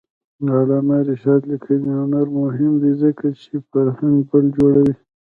[0.45, 4.93] د علامه رشاد لیکنی هنر مهم دی ځکه چې فرهنګي پل جوړوي.